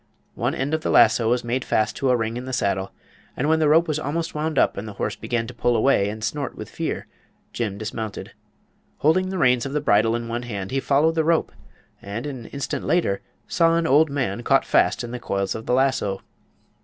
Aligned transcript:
One 0.33 0.55
end 0.55 0.73
of 0.73 0.81
the 0.81 0.89
lasso 0.89 1.29
was 1.29 1.43
made 1.43 1.63
fast 1.63 1.95
to 1.97 2.09
a 2.09 2.15
ring 2.15 2.35
in 2.35 2.45
the 2.45 2.53
saddle, 2.53 2.91
and 3.37 3.47
when 3.47 3.59
the 3.59 3.69
rope 3.69 3.87
was 3.87 3.99
almost 3.99 4.33
wound 4.33 4.57
up 4.57 4.75
and 4.75 4.87
the 4.87 4.93
horse 4.93 5.15
began 5.15 5.45
to 5.45 5.53
pull 5.53 5.75
away 5.75 6.09
and 6.09 6.23
snort 6.23 6.57
with 6.57 6.71
fear, 6.71 7.05
Jim 7.53 7.77
dismounted. 7.77 8.31
Holding 8.97 9.29
the 9.29 9.37
reins 9.37 9.63
of 9.63 9.73
the 9.73 9.79
bridle 9.79 10.15
in 10.15 10.27
one 10.27 10.41
hand, 10.41 10.71
he 10.71 10.79
followed 10.79 11.13
the 11.13 11.23
rope, 11.23 11.51
and 12.01 12.25
an 12.25 12.47
instant 12.47 12.83
later 12.83 13.21
saw 13.47 13.75
an 13.77 13.85
old 13.85 14.09
man 14.09 14.41
caught 14.41 14.65
fast 14.65 15.03
in 15.03 15.11
the 15.11 15.19
coils 15.19 15.53
of 15.53 15.67
the 15.67 15.73
lasso. 15.75 16.23